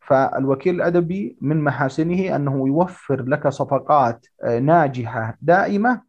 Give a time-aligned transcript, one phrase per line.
[0.00, 4.26] فالوكيل الأدبي من محاسنه أنه يوفر لك صفقات
[4.60, 6.02] ناجحة دائمة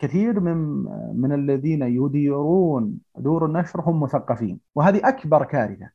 [0.00, 0.56] كثير من
[1.16, 5.90] من الذين يديرون دور النشر هم مثقفين وهذه أكبر كارثة.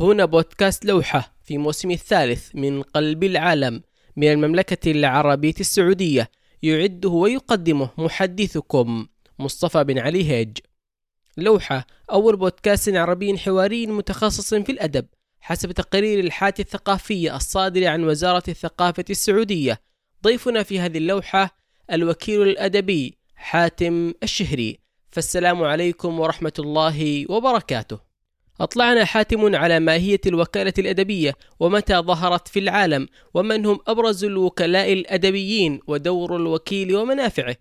[0.00, 3.82] هنا بودكاست لوحة في موسم الثالث من قلب العالم
[4.16, 6.28] من المملكة العربية السعودية
[6.62, 9.06] يعده ويقدمه محدثكم.
[9.40, 10.58] مصطفى بن علي هيج.
[11.36, 15.06] لوحة أول بودكاست عربي حواري متخصص في الأدب
[15.40, 19.80] حسب تقرير الحالة الثقافية الصادر عن وزارة الثقافة السعودية.
[20.24, 21.56] ضيفنا في هذه اللوحة
[21.92, 24.78] الوكيل الأدبي حاتم الشهري.
[25.10, 28.00] فالسلام عليكم ورحمة الله وبركاته.
[28.60, 35.80] أطلعنا حاتم على ماهية الوكالة الأدبية ومتى ظهرت في العالم ومن هم أبرز الوكلاء الأدبيين
[35.86, 37.56] ودور الوكيل ومنافعه.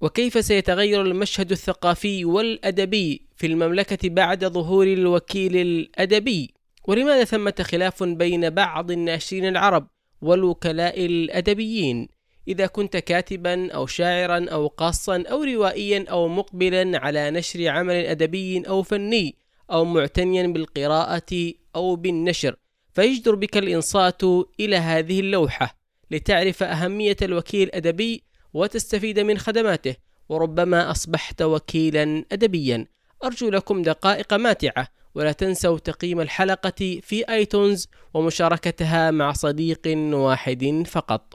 [0.00, 8.50] وكيف سيتغير المشهد الثقافي والأدبي في المملكة بعد ظهور الوكيل الأدبي؟ ولماذا ثمة خلاف بين
[8.50, 9.88] بعض الناشرين العرب
[10.20, 12.08] والوكلاء الأدبيين؟
[12.48, 18.68] إذا كنت كاتبا أو شاعرا أو قاصا أو روائيا أو مقبلا على نشر عمل أدبي
[18.68, 19.36] أو فني
[19.70, 22.56] أو معتنيا بالقراءة أو بالنشر
[22.92, 24.22] فيجدر بك الإنصات
[24.60, 25.78] إلى هذه اللوحة
[26.10, 28.22] لتعرف أهمية الوكيل الأدبي
[28.56, 29.96] وتستفيد من خدماته
[30.28, 32.86] وربما أصبحت وكيلا أدبيا.
[33.24, 41.34] أرجو لكم دقائق ماتعة ولا تنسوا تقييم الحلقة في آيتونز ومشاركتها مع صديق واحد فقط.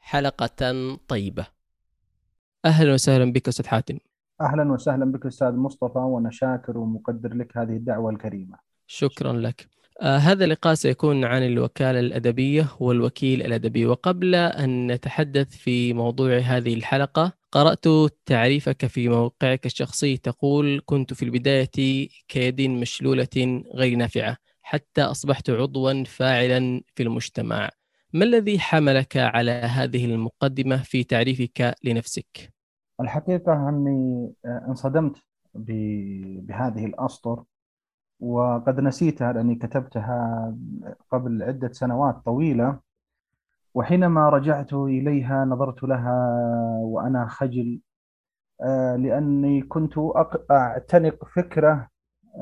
[0.00, 1.46] حلقة طيبة.
[2.64, 3.98] أهلا وسهلا بك أستاذ حاتم.
[4.40, 8.58] أهلا وسهلا بك أستاذ مصطفى وأنا شاكر ومقدر لك هذه الدعوة الكريمة.
[8.86, 9.68] شكرا لك.
[10.00, 16.74] آه هذا اللقاء سيكون عن الوكالة الأدبية والوكيل الأدبي وقبل أن نتحدث في موضوع هذه
[16.74, 17.84] الحلقة قرأت
[18.26, 26.04] تعريفك في موقعك الشخصي تقول كنت في البداية كيد مشلولة غير نافعة حتى أصبحت عضوا
[26.04, 27.70] فاعلا في المجتمع
[28.12, 32.52] ما الذي حملك على هذه المقدمة في تعريفك لنفسك؟
[33.00, 34.32] الحقيقة أني
[34.68, 35.16] انصدمت
[35.54, 37.44] بهذه الأسطر
[38.20, 40.54] وقد نسيتها لأني كتبتها
[41.12, 42.80] قبل عدة سنوات طويلة
[43.74, 46.14] وحينما رجعت إليها نظرت لها
[46.82, 47.80] وأنا خجل
[48.62, 49.94] آه، لأني كنت
[50.50, 51.88] أعتنق فكرة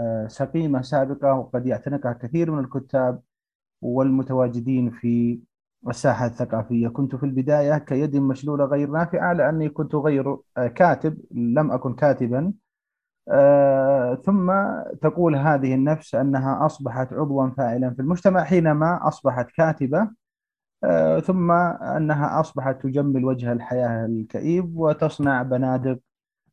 [0.00, 3.22] آه، سقيمة سابقة وقد يعتنقها كثير من الكتاب
[3.82, 5.40] والمتواجدين في
[5.88, 6.88] الساحة الثقافية.
[6.88, 12.52] كنت في البداية كيد مشلولة غير نافعة لأني كنت غير آه، كاتب لم أكن كاتبا.
[14.24, 14.52] ثم
[15.02, 20.08] تقول هذه النفس أنها أصبحت عضوا فاعلا في المجتمع حينما أصبحت كاتبة
[20.84, 25.98] آه، ثم أنها أصبحت تجمل وجه الحياة الكئيب وتصنع بنادق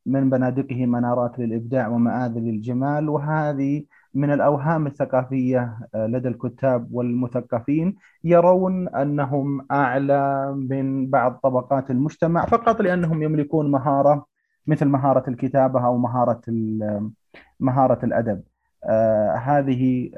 [0.06, 8.88] من بنادقه منارات للإبداع ومآذن للجمال وهذه من الأوهام الثقافية آه، لدى الكتاب والمثقفين يرون
[8.88, 14.26] أنهم أعلى من بعض طبقات المجتمع فقط لأنهم يملكون مهارة
[14.66, 16.40] مثل مهارة الكتابة أو مهارة
[17.60, 18.42] مهارة الأدب.
[18.84, 20.10] آه هذه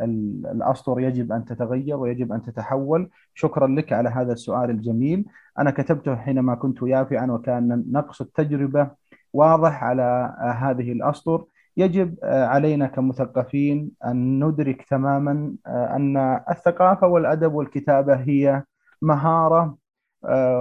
[0.52, 3.10] الأسطر يجب أن تتغير ويجب أن تتحول.
[3.34, 5.24] شكرا لك على هذا السؤال الجميل.
[5.58, 8.90] أنا كتبته حينما كنت يافعا وكان نقص التجربة
[9.32, 11.44] واضح على هذه الأسطر.
[11.76, 16.16] يجب آه علينا كمثقفين أن ندرك تماما آه، أن
[16.50, 18.64] الثقافة والأدب والكتابة هي
[19.02, 19.76] مهارة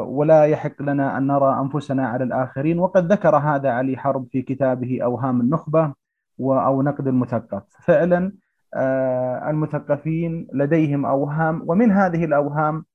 [0.08, 2.80] ولا يحق لنا أن نرى أنفسنا على الآخرين.
[2.80, 5.94] وقد ذكر هذا علي حرب في كتابه أوهام النخبة
[6.40, 7.64] أو نقد المثقف.
[7.86, 8.32] فعلا
[8.74, 12.86] آه، المثقفين لديهم أوهام ومن هذه الأوهام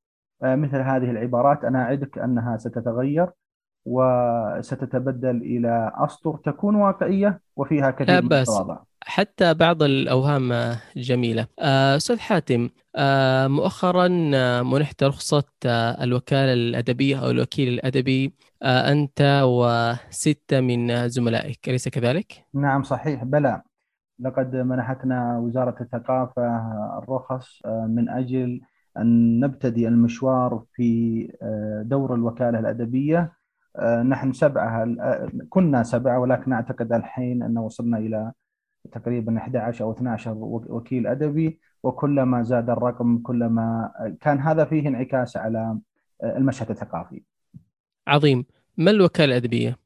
[0.43, 3.31] آه، مثل هذه العبارات أنا أعدك أنها ستتغير
[3.85, 8.79] وستتبدل إلى أسطر تكون واقعية وفيها كثير من التواضع.
[9.07, 11.47] حتى بعض الأوهام جميلة.
[11.59, 12.69] آه، أستاذ حاتم
[13.47, 14.09] مؤخرا
[14.63, 15.45] منحت رخصة
[16.03, 18.33] الوكالة الأدبية أو الوكيل الأدبي
[18.63, 23.25] أنت وستة من زملائك أليس كذلك؟ نعم صحيح.
[23.25, 23.63] بلى.
[24.21, 26.43] لقد منحتنا وزارة الثقافة
[26.99, 28.61] الرخص من أجل
[28.99, 31.29] أن نبتدي المشوار في
[31.85, 33.33] دور الوكالة الأدبية.
[34.07, 34.87] نحن سبعة
[35.49, 38.33] كنا سبعة ولكن أعتقد الحين أن وصلنا إلى
[38.93, 45.79] تقريبا 11 أو 12 وكيل أدبي وكلما زاد الرقم كلما كان هذا فيه انعكاس على
[46.25, 47.23] المشهد الثقافي.
[48.09, 48.45] عظيم.
[48.77, 49.79] ما الوكالة الأدبية؟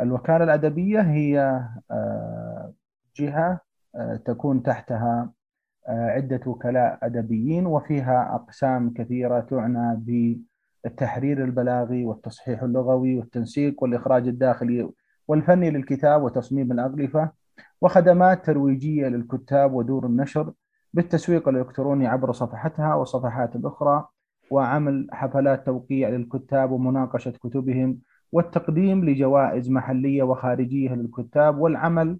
[0.00, 1.60] الوكالة الأدبية هي
[1.90, 2.72] آه،
[3.16, 3.60] جهة
[3.94, 5.32] آه، تكون تحتها
[5.88, 9.96] آه، عدة وكلاء أدبيين وفيها أقسام كثيرة تعنى
[10.84, 14.90] بالتحرير البلاغي والتصحيح اللغوي والتنسيق والإخراج الداخلي
[15.28, 17.30] والفني للكتاب وتصميم الأغلفة.
[17.80, 20.52] وخدمات ترويجية للكتاب ودور النشر
[20.94, 24.06] بالتسويق الإلكتروني عبر صفحتها والصفحات الأخرى
[24.50, 27.98] وعمل حفلات توقيع للكتاب ومناقشة كتبهم
[28.32, 32.18] والتقديم لجوائز محلية وخارجية للكتاب والعمل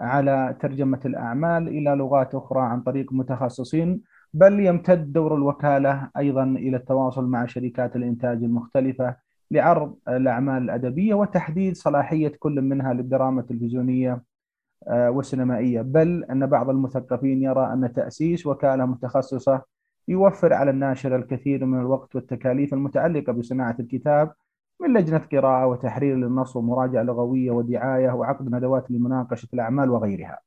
[0.00, 4.02] على ترجمة الأعمال إلى لغات أخرى عن طريق متخصصين
[4.34, 9.16] بل يمتد دور الوكالة أيضا إلى التواصل مع شركات الإنتاج المختلفة
[9.50, 14.22] لعرض الأعمال الأدبية وتحديد صلاحية كل منها للدراما التلفزيونية
[14.86, 19.62] والسينمائية بل أن بعض المثقفين يرى أن تأسيس وكالة متخصصة
[20.08, 24.32] يوفر على الناشر الكثير من الوقت والتكاليف المتعلقة بصناعة الكتاب
[24.80, 30.38] من لجنة قراءة وتحرير للنص ومراجعة لغوية ودعاية وعقد ندوات لمناقشة الأعمال وغيرها.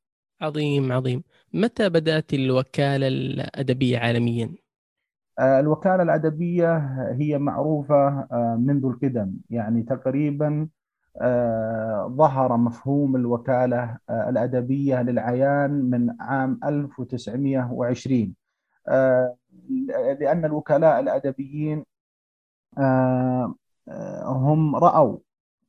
[0.42, 1.24] عظيم عظيم.
[1.54, 4.56] متى بدأت الوكالة الأدبية عالميا؟
[5.40, 6.78] آه، الوكالة الأدبية
[7.12, 9.34] هي معروفة آه، منذ القدم.
[9.50, 10.81] يعني تقريبا آه،
[12.08, 18.36] ظهر مفهوم الوكالة الأدبية للعيان من عام 1920
[20.20, 21.86] لأن الوكلاء الأدبيين
[24.26, 25.18] هم رأوا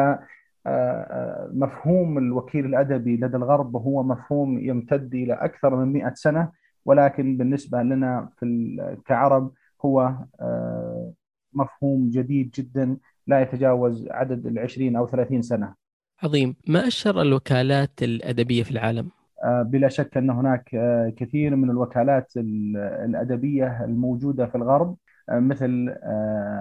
[1.54, 6.52] مفهوم الوكيل الأدبي لدى الغرب هو مفهوم يمتد إلى أكثر من 100 سنة
[6.86, 9.52] ولكن بالنسبة لنا في كعرب
[9.86, 11.14] هو آه،
[11.54, 12.98] مفهوم جديد جدا
[13.28, 15.74] لا يتجاوز عدد العشرين أو ثلاثين سنة.
[16.24, 16.56] عظيم.
[16.68, 19.10] ما أشهر الوكالات الأدبية في العالم؟
[19.44, 22.34] آه، بلا شك أن هناك آه، كثير من الوكالات
[23.06, 24.98] الأدبية الموجودة في الغرب
[25.30, 25.96] مثل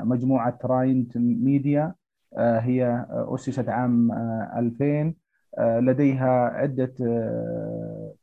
[0.05, 1.95] مجموعة راينت ميديا
[2.39, 4.13] هي أسست عام
[4.57, 5.15] 2000
[5.59, 6.95] لديها عدة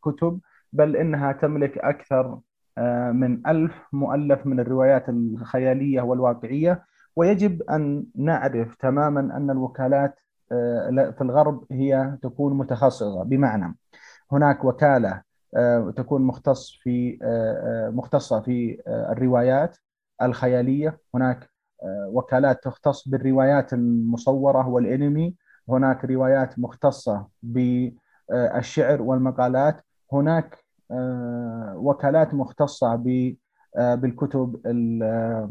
[0.04, 0.40] كتب
[0.74, 2.40] بل إنها تملك أكثر
[2.78, 6.86] آه، من ألف مؤلف من الروايات الخيالية والواقعية.
[7.16, 10.20] ويجب أن نعرف تماما أن الوكالات
[10.52, 13.24] آه، في الغرب هي تكون متخصصة.
[13.24, 13.76] بمعنى
[14.32, 15.22] هناك وكالة
[15.58, 17.18] آه، تكون مختص في
[17.94, 19.78] مختصة في الروايات
[20.22, 21.00] الخيالية.
[21.16, 21.50] هناك
[22.08, 25.36] وكالات تختص بالروايات المصورة والإنمي.
[25.70, 29.82] هناك روايات مختصة بالشعر والمقالات.
[30.14, 32.94] هناك آه، وكالات مختصة
[33.78, 34.62] آه، بالكتب
[35.04, 35.50] آه،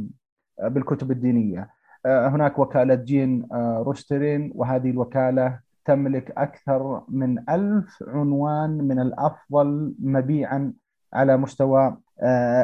[0.60, 1.70] بالكتب الدينية.
[2.06, 10.72] هناك وكالة جين روسترين وهذه الوكالة تملك أكثر من ألف عنوان من الأفضل مبيعا
[11.12, 11.96] على مستوى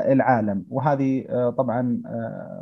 [0.08, 0.66] العالم.
[0.70, 1.24] وهذه
[1.58, 2.02] طبعا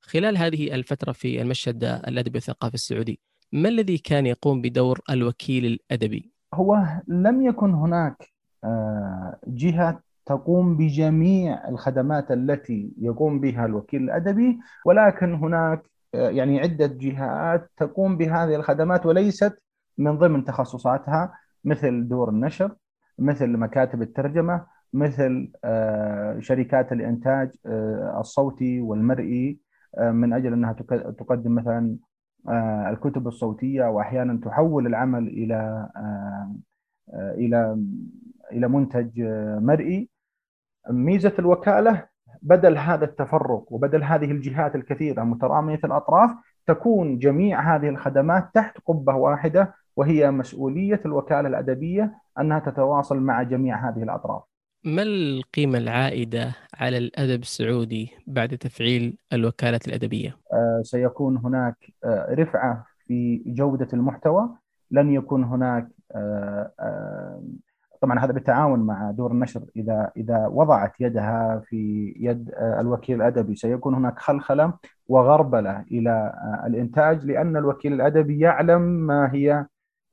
[0.00, 3.20] خلال هذه الفترة في المشهد الأدبي والثقافي السعودي
[3.52, 8.35] ما الذي كان يقوم بدور الوكيل الأدبي؟ هو لم يكن هناك آه،
[9.46, 15.82] جهة تقوم بجميع الخدمات التي يقوم بها الوكيل الأدبي ولكن هناك
[16.14, 19.58] آه، يعني عدة جهات تقوم بهذه الخدمات وليست
[19.98, 21.32] من ضمن تخصصاتها
[21.64, 22.76] مثل دور النشر
[23.18, 29.58] مثل مكاتب الترجمة مثل آه، شركات الإنتاج آه، الصوتي والمرئي
[29.98, 30.72] آه، من أجل أنها
[31.18, 31.96] تقدم مثلا
[32.90, 35.88] الكتب الصوتية وأحيانا تحول العمل إلى
[37.14, 37.76] إلى
[38.52, 39.20] إلى منتج
[39.60, 40.08] مرئي.
[40.90, 42.06] ميزة الوكالة
[42.42, 46.30] بدل هذا التفرق وبدل هذه الجهات الكثيرة مترامية الأطراف
[46.66, 53.88] تكون جميع هذه الخدمات تحت قبة واحدة وهي مسؤولية الوكالة الأدبية أنها تتواصل مع جميع
[53.88, 54.42] هذه الأطراف.
[54.84, 62.86] ما القيمة العائدة على الأدب السعودي بعد تفعيل الوكالة الأدبية؟ آه سيكون هناك آه رفعة
[63.06, 64.48] في جودة المحتوى.
[64.90, 67.42] لن يكون هناك آه آه
[68.00, 69.64] طبعا هذا بالتعاون مع دور النشر.
[69.76, 71.76] إذا إذا وضعت يدها في
[72.20, 74.72] يد آه، الوكيل الأدبي سيكون هناك خلخلة
[75.08, 79.66] وغربلة إلى آه، الإنتاج لأن الوكيل الأدبي يعلم ما هي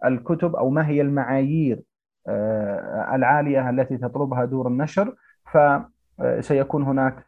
[0.06, 1.82] الكتب أو ما هي المعايير
[2.28, 5.16] آه، العالية التي تطلبها دور النشر.
[5.52, 7.26] فسيكون هناك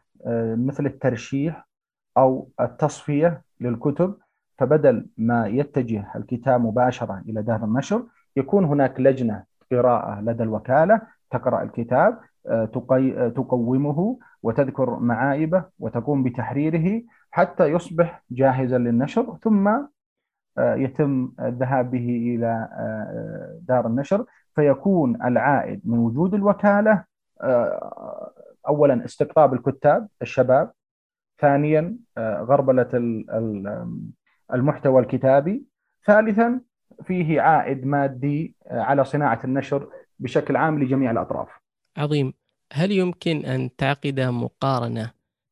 [0.56, 1.68] مثل الترشيح
[2.16, 4.16] أو التصفية للكتب.
[4.58, 8.02] فبدل ما يتجه الكتاب مباشرة إلى دار النشر
[8.36, 12.18] يكون هناك لجنة قراءة لدى الوكالة تقرأ الكتاب
[13.36, 19.70] تقومه وتذكر معايبه وتقوم بتحريره حتى يصبح جاهزا للنشر ثم
[20.58, 22.68] يتم الذهاب به إلى
[23.68, 24.24] دار النشر.
[24.54, 27.04] فيكون العائد من وجود الوكالة
[28.68, 30.72] أولا استقطاب الكتاب الشباب
[31.38, 32.88] ثانيا غربلة
[34.54, 35.64] المحتوى الكتابي
[36.06, 36.60] ثالثا
[37.04, 39.88] فيه عائد مادي على صناعة النشر
[40.18, 41.48] بشكل عام لجميع الأطراف
[41.96, 42.32] عظيم
[42.72, 45.10] هل يمكن أن تعقد مقارنة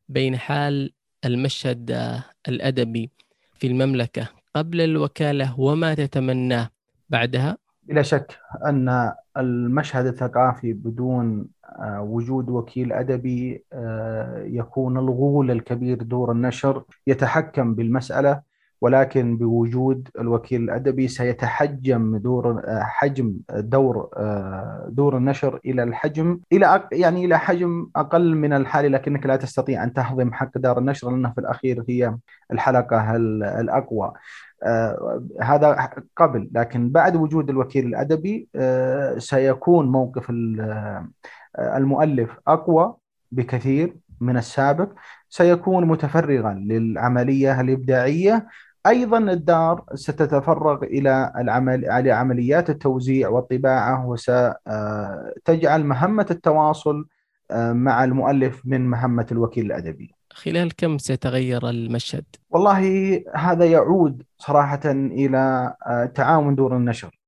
[0.08, 0.92] بين حال
[1.24, 2.12] المشهد
[2.48, 3.10] الأدبي
[3.54, 6.70] في المملكة قبل الوكالة وما تتمناه
[7.10, 16.02] بعدها؟ بلا شك أن المشهد الثقافي بدون آه، وجود وكيل أدبي آه، يكون الغول الكبير
[16.02, 18.42] دور النشر يتحكم بالمسألة
[18.80, 24.08] ولكن بوجود الوكيل الأدبي سيتحجم دور حجم دور
[24.88, 29.92] دور النشر إلى الحجم إلى يعني إلى حجم أقل من الحالي لكنك لا تستطيع أن
[29.92, 32.16] تهضم حق دار النشر لأنها في الأخير هي
[32.52, 33.16] الحلقة
[33.60, 34.12] الأقوى.
[35.42, 38.48] هذا قبل لكن بعد وجود الوكيل الأدبي
[39.18, 40.32] سيكون موقف
[41.58, 42.94] المؤلف أقوى
[43.32, 44.88] بكثير من السابق.
[45.34, 48.46] سيكون متفرغا للعملية الإبداعية
[48.86, 57.06] أيضا الدار ستتفرغ إلى العمل على عمليات التوزيع والطباعة وستجعل مهمة التواصل
[57.50, 60.14] آه، مع المؤلف من مهمة الوكيل الأدبي.
[60.32, 62.80] خلال كم سيتغير المشهد؟ والله
[63.34, 67.20] هذا يعود صراحة إلى آه، تعاون دور النشر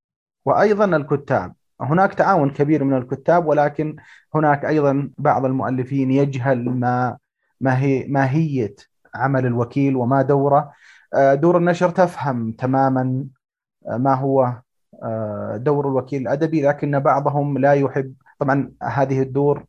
[0.45, 1.55] وأيضا الكتاب.
[1.81, 3.97] هناك تعاون كبير من الكتاب ولكن
[4.35, 7.17] هناك أيضا بعض المؤلفين يجهل ما
[7.61, 8.75] ما هي ماهية
[9.15, 10.73] عمل الوكيل وما دوره.
[11.15, 13.25] آه، دور النشر تفهم تماما
[13.89, 14.55] آه، ما هو
[15.03, 18.15] آه، دور الوكيل الأدبي لكن بعضهم لا يحب.
[18.39, 19.65] طبعا هذه الدور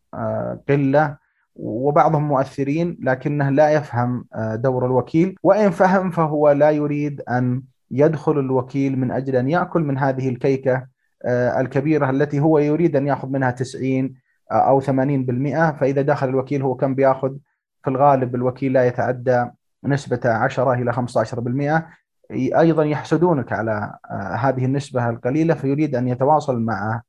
[0.69, 1.17] قلة
[1.55, 4.25] وبعضهم مؤثرين لكنه لا يفهم
[4.55, 5.35] دور الوكيل.
[5.43, 10.87] وإن فهم فهو لا يريد أن يدخل الوكيل من أجل أن يأكل من هذه الكيكة
[11.59, 14.15] الكبيرة التي هو يريد أن يأخذ منها 90
[14.51, 17.35] أو 80% فإذا دخل الوكيل هو كم بيأخذ
[17.87, 19.45] في الغالب الوكيل لا يتعدى
[19.83, 21.83] نسبة 10 إلى 15%
[22.59, 27.01] أيضا يحسدونك على آه، هذه النسبة القليلة فيريد أن يتواصل مع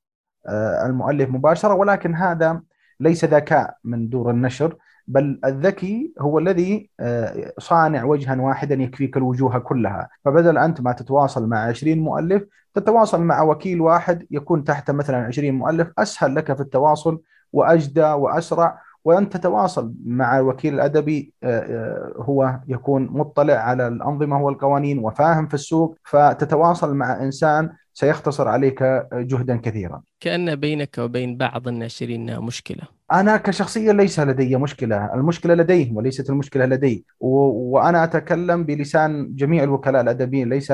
[0.49, 1.75] آه، المؤلف مباشرة.
[1.75, 2.61] ولكن هذا
[3.01, 9.59] ليس ذكاء من دور النشر بل الذكي هو الذي آه، صانع وجها واحدا يكفيك الوجوه
[9.59, 10.09] كلها.
[10.25, 12.43] فبدل أنت ما تتواصل مع 20 مؤلف
[12.75, 15.93] تتواصل مع وكيل واحد يكون تحت مثلا 20 مؤلف.
[15.99, 17.21] أسهل لك في التواصل
[17.53, 18.88] وأجدى وأسرع.
[19.05, 25.55] وأن تتواصل مع الوكيل الأدبي آه، آه، هو يكون مطلع على الأنظمة والقوانين وفاهم في
[25.55, 30.03] السوق فتتواصل مع إنسان سيختصر عليك جهدا كثيرا.
[30.21, 32.83] كأن بينك وبين بعض الناشرين مشكلة.
[33.13, 37.29] أنا كشخصية ليس لدي مشكلة المشكلة لديهم وليست المشكلة لدي و...
[37.73, 40.73] وأنا أتكلم بلسان جميع الوكلاء الأدبيين ليس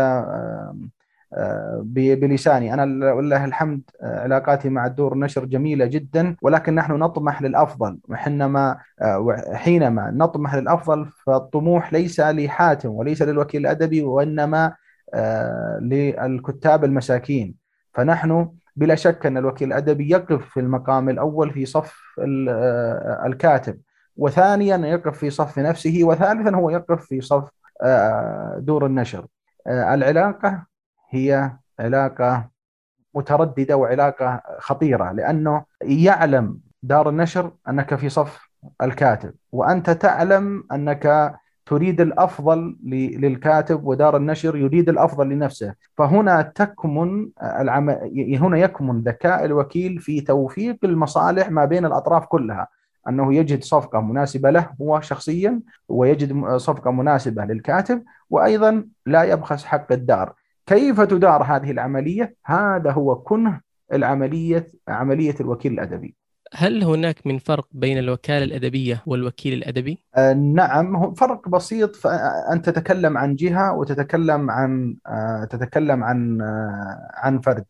[1.82, 2.74] بلساني.
[2.74, 7.98] أنا ولله الحمد علاقاتي مع الدور النشر جميلة جدا ولكن نحن نطمح للأفضل.
[8.12, 8.78] حينما
[9.52, 14.74] حينما نطمح للأفضل فالطموح ليس لحاتم وليس للوكيل الأدبي وإنما
[15.14, 17.54] آه، للكتاب المساكين.
[17.94, 21.98] فنحن بلا شك أن الوكيل الأدبي يقف في المقام الأول في صف
[22.48, 23.80] آه، الكاتب
[24.16, 27.50] وثانيا يقف في صف نفسه وثالثا هو يقف في صف
[27.82, 29.26] آه، دور النشر.
[29.68, 30.66] العلاقة
[31.14, 32.48] هي علاقة
[33.14, 38.48] مترددة وعلاقة خطيرة لأنه يعلم دار النشر أنك في صف
[38.82, 41.34] الكاتب وأنت تعلم أنك
[41.66, 47.90] تريد الأفضل للكاتب ودار النشر يريد الأفضل لنفسه، فهنا تكمن العم...
[48.40, 52.68] هنا يكمن ذكاء الوكيل في توفيق المصالح ما بين الأطراف كلها،
[53.08, 59.92] أنه يجد صفقة مناسبة له هو شخصيا ويجد صفقة مناسبة للكاتب وأيضا لا يبخس حق
[59.92, 60.34] الدار،
[60.66, 63.60] كيف تدار هذه العملية؟ هذا هو كنه
[63.92, 66.16] العملية عملية الوكيل الأدبي.
[66.54, 71.96] هل هناك من فرق بين الوكالة الأدبية والوكيل الأدبي؟ آه نعم فرق بسيط.
[71.96, 77.64] فأن تتكلم عن جهة وتتكلم عن آه تتكلم عن آه عن فرد.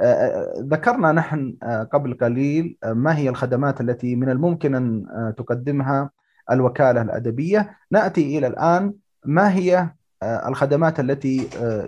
[0.00, 5.06] آه, آه، ذكرنا نحن آه قبل قليل آه ما هي الخدمات التي من الممكن أن
[5.10, 6.10] آه تقدمها
[6.50, 7.76] الوكالة الأدبية.
[7.90, 9.94] نأتي إلى الآن ما هي آه،
[10.48, 11.84] الخدمات التي آه،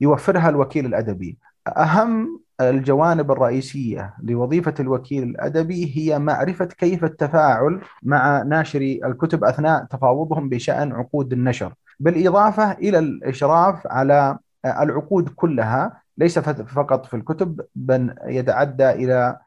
[0.00, 1.38] يوفرها الوكيل الأدبي.
[1.68, 10.48] أهم الجوانب الرئيسية لوظيفة الوكيل الأدبي هي معرفة كيف التفاعل مع ناشري الكتب أثناء تفاوضهم
[10.48, 18.90] بشأن عقود النشر بالإضافة إلى الإشراف على العقود كلها ليس فقط في الكتب بل يتعدى
[18.90, 19.38] إلى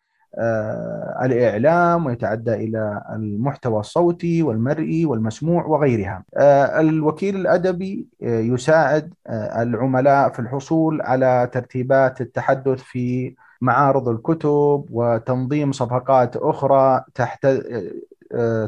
[1.24, 6.24] الإعلام ويتعدى إلى المحتوى الصوتي والمرئي والمسموع وغيرها.
[6.80, 17.04] الوكيل الأدبي يساعد العملاء في الحصول على ترتيبات التحدث في معارض الكتب وتنظيم صفقات أخرى
[17.16, 17.48] تحت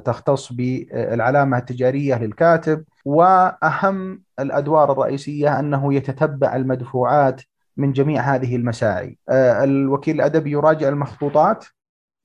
[0.06, 2.84] تختص بالعلامة التجارية للكاتب.
[3.06, 7.42] وأهم الأدوار الرئيسية أنه يتتبع المدفوعات
[7.78, 9.18] من جميع هذه المساعي.
[9.30, 11.66] الوكيل الأدبي يراجع المخطوطات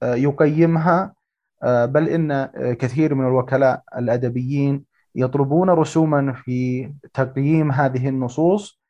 [0.03, 1.15] يقيمها
[1.65, 8.81] بل إن كثير من الوكلاء الأدبيين يطلبون رسوما في تقييم هذه النصوص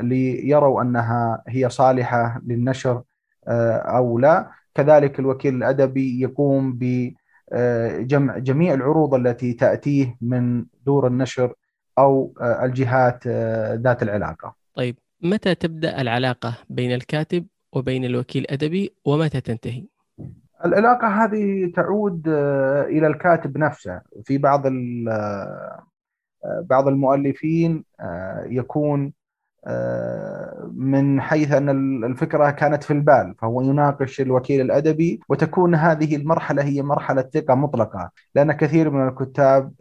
[0.00, 3.02] ليروا أنها هي صالحة للنشر
[3.48, 4.50] أو لا.
[4.74, 11.54] كذلك الوكيل الأدبي يقوم بجمع جميع العروض التي تأتيه من دور النشر
[11.98, 13.26] أو الجهات
[13.76, 14.54] ذات العلاقة.
[14.74, 19.84] طيب متى تبدأ العلاقة بين الكاتب وبين الوكيل الأدبي ومتى تنتهي؟
[20.64, 22.28] العلاقة هذه تعود
[22.88, 24.62] إلى الكاتب نفسه في بعض
[26.44, 27.84] بعض المؤلفين
[28.46, 29.12] يكون
[30.72, 36.82] من حيث أن الفكرة كانت في البال فهو يناقش الوكيل الأدبي وتكون هذه المرحلة هي
[36.82, 39.72] مرحلة ثقة مطلقة لأن كثير من الكتاب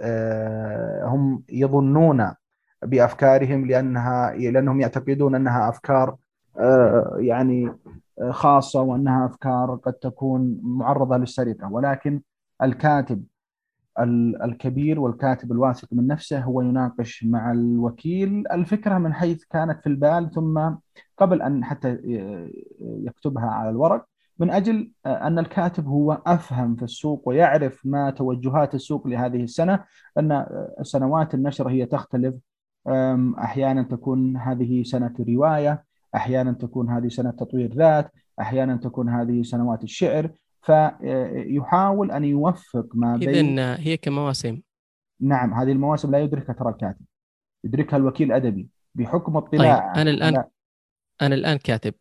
[1.03, 2.31] هم يظنون
[2.83, 6.15] بأفكارهم لانها لأنهم يعتقدون أنها أفكار
[7.17, 7.73] يعني
[8.29, 11.71] خاصة وأنها أفكار قد تكون معرضة للسرقة.
[11.71, 12.21] ولكن
[12.63, 13.23] الكاتب
[14.43, 20.31] الكبير والكاتب الواثق من نفسه هو يناقش مع الوكيل الفكرة من حيث كانت في البال
[20.31, 20.69] ثم
[21.17, 21.97] قبل أن حتى
[22.81, 24.05] يكتبها على الورق
[24.39, 29.83] من أجل أن الكاتب هو أفهم في السوق ويعرف ما توجهات السوق لهذه السنة
[30.17, 30.45] أن
[30.81, 32.35] سنوات النشر هي تختلف
[33.37, 35.83] أحيانا تكون هذه سنة روايه
[36.15, 38.11] أحيانا تكون هذه سنة تطوير ذات
[38.41, 40.31] أحيانا تكون هذه سنوات الشعر.
[40.61, 44.61] فيحاول أن يوفق ما بين اذا هي كمواسم.
[45.21, 47.05] نعم هذه المواسم لا يدركها ترى الكاتب
[47.63, 49.79] يدركها الوكيل الأدبي بحكم اطلاع.
[49.79, 50.45] طيب أنا الآن على...
[51.21, 51.93] أنا الآن كاتب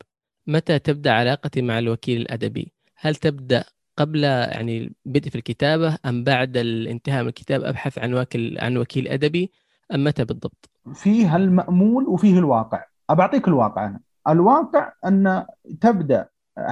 [0.46, 3.64] متى تبدأ علاقتي مع الوكيل الأدبي؟ هل تبدأ
[3.96, 9.08] قبل يعني بدء في الكتابة أم بعد الانتهاء من الكتاب أبحث عن وكيل عن وكيل
[9.08, 9.50] أدبي؟
[9.94, 15.46] أم متى بالضبط؟ فيه المأمول وفيه الواقع، أبعطيك الواقع أنا، الواقع أن
[15.80, 16.28] تبدأ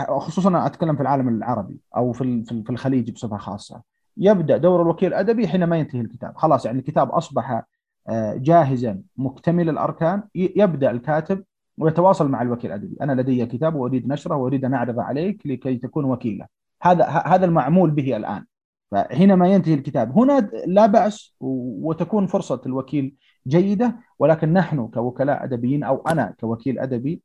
[0.09, 3.83] خصوصا أتكلم في العالم العربي أو في في الخليج بصفة خاصة.
[4.17, 6.37] يبدأ دور الوكيل الأدبي حينما ينتهي الكتاب.
[6.37, 7.63] خلاص يعني الكتاب أصبح
[8.09, 10.23] آه، جاهزا مكتمل الأركان.
[10.35, 11.45] يبدأ الكاتب
[11.79, 12.97] ويتواصل مع الوكيل الأدبي.
[13.03, 16.47] أنا لدي كتاب وأريد نشره وأريد أن اعرضه عليك لكي تكون وكيله
[16.83, 18.45] هذا هذا المعمول به الآن.
[18.91, 20.19] فحينما ينتهي الكتاب.
[20.19, 27.23] هنا لا بأس وتكون فرصة الوكيل جيدة ولكن نحن كوكلاء أدبيين أو أنا كوكيل أدبي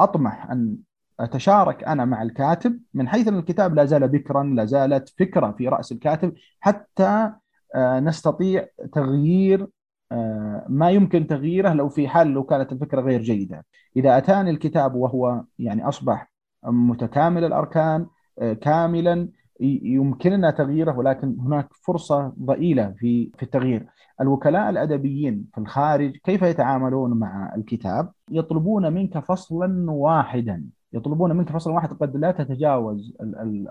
[0.00, 0.76] أطمح أن
[1.20, 5.68] أتشارك أنا مع الكاتب من حيث أن الكتاب لا زال بكرا لا زالت فكرة في
[5.68, 7.32] رأس الكاتب حتى
[7.74, 9.68] آه، نستطيع تغيير
[10.12, 13.66] آه، ما يمكن تغييره لو في حال لو كانت الفكرة غير جيدة.
[13.96, 16.32] إذا أتاني الكتاب وهو يعني أصبح
[16.64, 18.06] متكامل الأركان
[18.38, 19.28] آه، كاملا
[19.60, 23.86] يمكننا تغييره ولكن هناك فرصة ضئيلة في في التغيير.
[24.20, 30.64] الوكلاء الأدبيين في الخارج كيف يتعاملون مع الكتاب؟ يطلبون منك فصلا واحدا.
[30.92, 33.16] يطلبون منك فصل واحد قد لا تتجاوز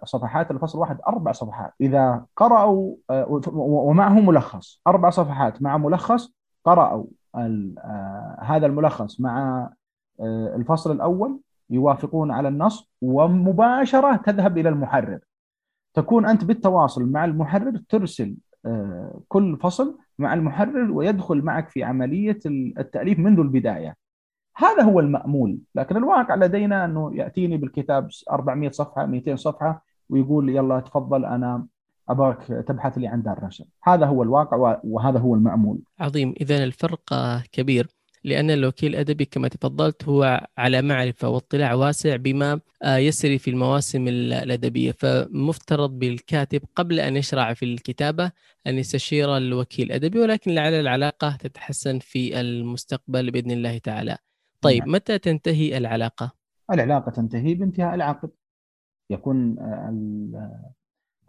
[0.03, 1.71] الصفحات الفصل واحد أربع صفحات.
[1.81, 6.33] إذا قرأوا آه، ومعه ملخص؟ أربع صفحات مع ملخص
[6.65, 9.69] قرأوا آه، هذا الملخص مع
[10.19, 15.19] آه، الفصل الأول يوافقون على النص ومباشرة تذهب إلى المحرر.
[15.93, 18.35] تكون أنت بالتواصل مع المحرر ترسل
[19.27, 23.95] كل فصل مع المحرر ويدخل معك في عملية التأليف منذ البداية.
[24.55, 25.57] هذا هو المأمول.
[25.75, 31.65] لكن الواقع لدينا أنه يأتيني بالكتاب 400 صفحة 200 صفحة ويقول يلا تفضل أنا
[32.09, 35.79] أبغاك تبحث لي عن دار نشر هذا هو الواقع وهذا هو المأمول.
[35.99, 36.33] عظيم.
[36.41, 37.03] إذا الفرق
[37.51, 37.87] كبير.
[38.23, 44.91] لأن الوكيل الأدبي كما تفضلت هو على معرفة واطلاع واسع بما يسري في المواسم الأدبية
[44.91, 48.31] فمفترض بالكاتب قبل أن يشرع في الكتابة
[48.67, 54.17] أن يستشير الوكيل الأدبي ولكن لعل العلاقة تتحسن في المستقبل بإذن الله تعالى
[54.61, 54.91] طيب نعم.
[54.91, 56.31] متى تنتهي العلاقة؟
[56.71, 58.29] العلاقة تنتهي بانتهاء العقد
[59.09, 59.55] يكون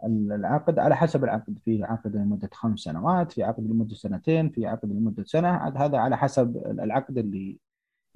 [0.03, 1.59] العقد على حسب العقد.
[1.65, 5.57] في عقد لمدة خمس سنوات في عقد لمدة سنتين في عقد لمدة سنة.
[5.57, 7.57] هذا على حسب العقد اللي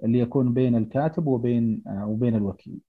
[0.04, 2.80] اللي يكون بين الكاتب وبين وبين الوكيل.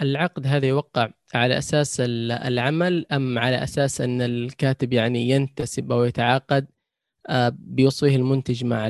[0.00, 6.66] العقد هذا يوقع على أساس العمل أم على أساس أن الكاتب يعني ينتسب أو يتعاقد
[7.28, 8.88] آه، بوصفه المنتج مع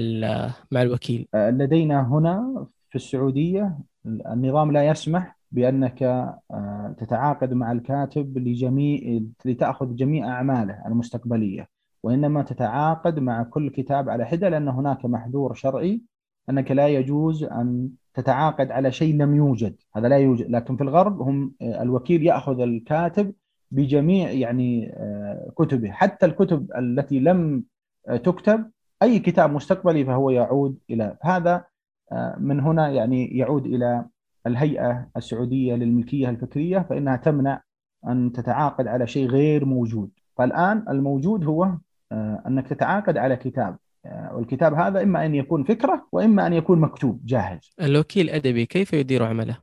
[0.71, 9.21] مع الوكيل؟ لدينا هنا في السعودية النظام لا يسمح بأنك آه، تتعاقد مع الكاتب لجميع
[9.45, 11.69] لتأخذ جميع أعماله المستقبلية
[12.03, 16.03] وإنما تتعاقد مع كل كتاب على حدة لأن هناك محذور شرعي
[16.51, 19.77] أنك لا يجوز أن تتعاقد على شيء لم يوجد.
[19.97, 20.51] هذا لا يوجد.
[20.51, 23.33] لكن في الغرب هم آه، الوكيل يأخذ الكاتب
[23.71, 25.91] بجميع يعني آه، كتبه.
[25.91, 27.65] حتى الكتب التي لم
[28.25, 28.71] تكتب
[29.03, 31.65] أي كتاب مستقبلي فهو يعود إلى هذا
[32.39, 34.05] من هنا يعني يعود إلى
[34.47, 37.63] الهيئة السعودية للملكية الفكرية فإنها تمنع
[38.07, 41.79] أن تتعاقد على شيء غير موجود فالآن الموجود هو
[42.13, 46.81] آه، أنك تتعاقد على كتاب آه، والكتاب هذا إما أن يكون فكرة وإما أن يكون
[46.81, 49.59] مكتوب جاهز الوكيل الأدبي كيف يدير عمله؟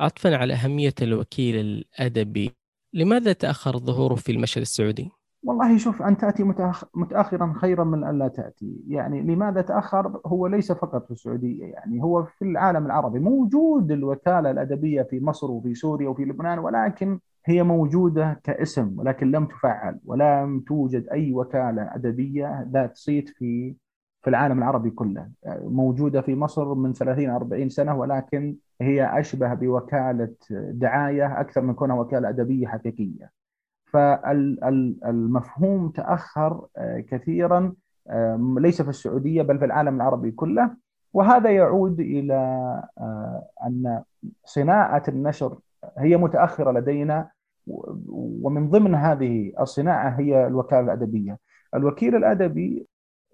[0.00, 2.50] عطفا على أهمية الوكيل الأدبي
[2.94, 5.10] لماذا تأخر ظهوره في المشهد السعودي؟
[5.42, 6.42] والله شوف أن تأتي
[6.94, 8.76] متأخرا خيرا من أن لا تأتي.
[8.88, 13.18] يعني لماذا تأخر؟ هو ليس فقط في السعودية يعني هو في العالم العربي.
[13.18, 19.46] موجود الوكالة الأدبية في مصر وفي سوريا وفي لبنان ولكن هي موجودة كاسم ولكن لم
[19.46, 23.74] تفعل ولم توجد أي وكالة أدبية ذات صيت في
[24.22, 25.28] في العالم العربي كله.
[25.62, 30.34] موجودة في مصر من 30 40 سنة ولكن هي أشبه بوكالة
[30.72, 33.30] دعاية أكثر من كونها وكالة أدبية حقيقية.
[33.92, 37.74] فالمفهوم تأخر آه، كثيرا
[38.58, 40.76] ليس في السعودية بل في العالم العربي كله.
[41.12, 42.34] وهذا يعود إلى
[42.98, 44.02] آه، أن
[44.44, 45.58] صناعة النشر
[45.98, 47.30] هي متأخرة لدينا
[48.42, 51.38] ومن ضمن هذه الصناعة هي الوكالة الأدبية.
[51.74, 52.86] الوكيل الأدبي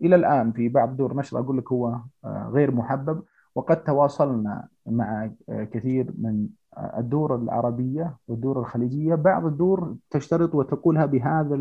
[0.02, 3.22] إلى الآن في بعض دور نشر أقول لك هو آه، غير محبب
[3.54, 9.14] وقد تواصلنا مع كثير من الدور العربية والدور الخليجية.
[9.14, 11.56] بعض الدور تشترط وتقولها بهذا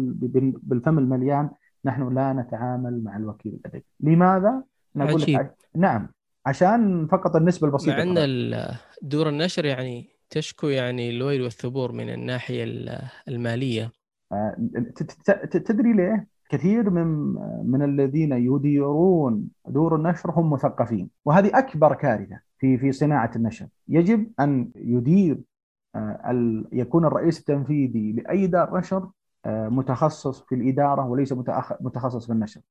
[0.63, 1.49] بالفم المليان.
[1.85, 3.85] نحن لا نتعامل مع الوكيل الأدبي.
[3.99, 4.63] لماذا؟
[4.95, 5.49] نقول عجيب.
[5.75, 6.09] نعم.
[6.45, 8.67] عشان فقط النسبة البسيطة مع أن
[9.01, 12.63] دور النشر يعني تشكو يعني الويل والثبور من الناحية
[13.27, 13.91] المالية.
[14.31, 14.55] آه،
[15.51, 17.33] تدري ليه؟ كثير من
[17.71, 21.09] من الذين يديرون دور النشر هم مثقفين.
[21.25, 22.39] وهذه أكبر كارثة.
[22.63, 23.67] في في صناعة النشر.
[23.87, 25.41] يجب أن يدير
[25.95, 29.09] آه، يكون الرئيس التنفيذي لأي دار نشر
[29.45, 31.33] آه، متخصص في الإدارة وليس
[31.81, 32.61] متخصص في النشر.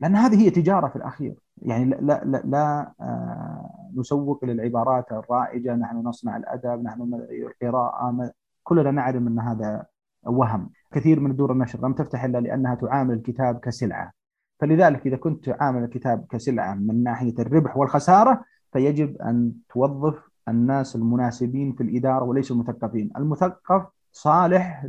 [0.00, 1.34] لأن هذه هي تجارة في الأخير.
[1.62, 9.26] يعني لا لا لا, آه، نسوق للعبارات الرائجة نحن نصنع الأدب نحن القراءة كلنا نعلم
[9.26, 9.86] أن هذا
[10.22, 10.70] وهم.
[10.92, 14.12] كثير من دور النشر لم تفتح إلا لأنها تعامل الكتاب كسلعة.
[14.60, 20.14] فلذلك إذا كنت تعامل الكتاب كسلعة من ناحية الربح والخسارة فيجب أن توظف
[20.48, 24.86] الناس المناسبين في الإدارة وليس المثقفين، المثقف صالح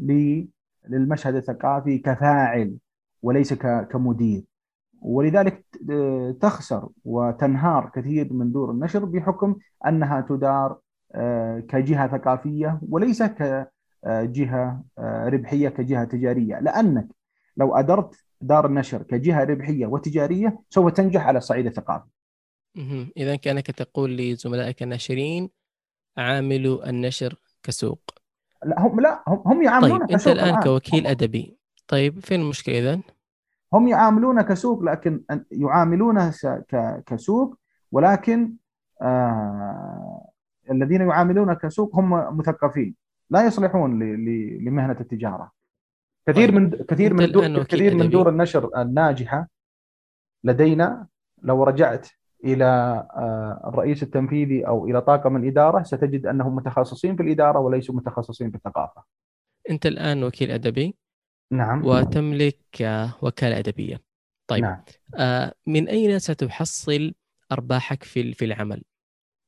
[0.90, 2.78] للمشهد الثقافي كفاعل
[3.22, 4.44] وليس كمدير.
[5.02, 5.66] ولذلك
[6.42, 9.56] تخسر وتنهار كثير من دور النشر بحكم
[9.88, 10.80] أنها تدار
[11.16, 13.70] آه، كجهة ثقافية وليس ك
[14.08, 16.60] جهة آه، ربحية كجهة تجارية.
[16.60, 17.08] لأنك
[17.58, 22.06] لو أدرت دار النشر كجهة ربحية وتجارية سوف تنجح على الصعيد الثقافي.
[23.18, 25.50] إذا كانك تقول لزملائك الناشرين
[26.18, 28.02] عاملوا النشر كسوق.
[28.66, 30.64] لا هم لا هم هم يعاملون طيب كسوق انت الآن الآن.
[30.64, 31.58] كوكيل أدبي
[31.88, 33.02] طيب فين المشكلة اذا؟
[33.74, 36.34] هم يعاملون كسوق لكن يعاملونه
[37.06, 37.58] كسوق
[37.92, 38.54] ولكن
[39.02, 40.30] آه
[40.72, 42.96] الذين يعاملون كسوق هم مثقفين
[43.30, 44.00] لا يصلحون
[44.66, 45.52] لمهنة التجارة
[46.28, 46.60] كثير طيب.
[46.60, 49.48] من كثير من دور كثير من دور النشر الناجحة
[50.44, 51.08] لدينا
[51.42, 52.08] لو رجعت
[52.44, 52.66] إلى
[53.16, 58.56] آه، الرئيس التنفيذي أو إلى طاقم الإدارة ستجد أنهم متخصصين في الإدارة وليسوا متخصصين في
[58.56, 59.04] الثقافة.
[59.70, 60.96] أنت الآن وكيل أدبي
[61.52, 62.58] نعم وتملك
[63.22, 64.02] وكالة أدبية.
[64.48, 64.84] طيب نعم.
[65.16, 67.14] آه، من أين ستحصل
[67.52, 68.84] أرباحك في في العمل؟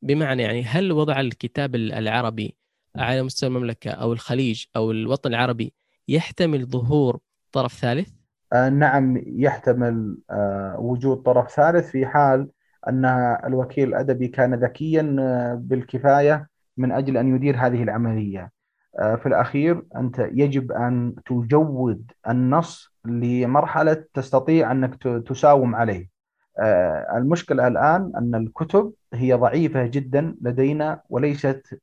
[0.01, 2.57] بمعنى يعني هل وضع الكتاب العربي
[2.95, 5.73] على مستوى المملكة أو الخليج أو الوطن العربي
[6.07, 7.19] يحتمل ظهور
[7.51, 8.09] طرف ثالث؟
[8.53, 12.49] آه نعم يحتمل آه وجود طرف ثالث في حال
[12.87, 13.05] أن
[13.45, 18.51] الوكيل الأدبي كان ذكيا آه بالكفاية من أجل أن يدير هذه العملية.
[18.99, 26.15] آه في الأخير أنت يجب أن تجود النص لمرحلة تستطيع أنك تساوم عليه.
[26.59, 31.79] آه، المشكلة الآن أن الكتب هي ضعيفة جدا لدينا وليست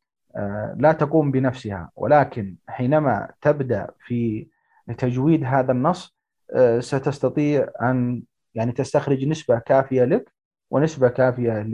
[0.77, 4.47] لا تقوم بنفسها ولكن حينما تبدأ في
[4.99, 6.17] تجويد هذا النص
[6.79, 8.23] ستستطيع أن
[8.55, 10.33] يعني تستخرج نسبة كافية لك
[10.73, 11.69] ونسبة كافية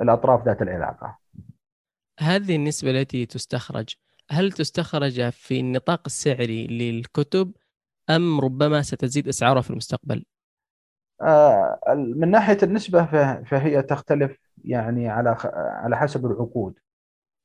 [0.00, 1.18] للأطراف ذات العلاقة.
[2.20, 3.94] هذه النسبة التي تستخرج
[4.30, 7.52] هل تستخرج في النطاق السعري للكتب
[8.10, 10.24] أم ربما ستزيد اسعارها في المستقبل؟
[11.22, 13.04] آه، من ناحية النسبة
[13.42, 16.74] فهي تختلف يعني على على حسب العقود.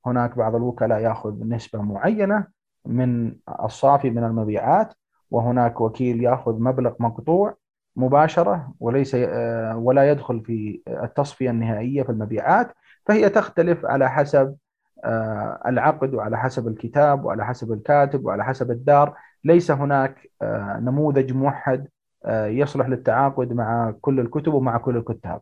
[0.05, 2.47] هناك بعض الوكلاء يأخذ نسبة معينة
[2.85, 4.93] من الصافي من المبيعات
[5.31, 7.57] وهناك وكيل يأخذ مبلغ مقطوع
[7.97, 12.73] مباشرة وليس آه، ولا يدخل في التصفية النهائية في المبيعات
[13.05, 14.55] فهي تختلف على حسب
[15.03, 19.15] آه، العقد وعلى حسب الكتاب وعلى حسب الكاتب وعلى حسب الدار.
[19.43, 21.87] ليس هناك آه، نموذج موحد
[22.29, 25.41] يصلح للتعاقد مع كل الكتب ومع كل الكتاب.